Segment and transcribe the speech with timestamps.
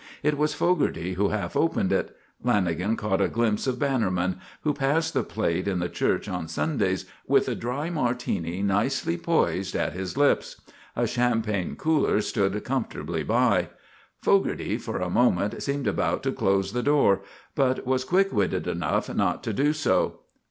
[0.23, 2.17] It was Fogarty who half opened it.
[2.43, 7.05] Lanagan caught a glimpse of Bannerman, who passed the plate in the church on Sundays,
[7.27, 10.59] with a dry Martini nicely poised at his lips.
[10.95, 13.69] A champagne cooler stood comfortably by.
[14.23, 17.21] Fogarty for a moment seemed about to close the door,
[17.53, 20.21] but was quick witted enough not to do so.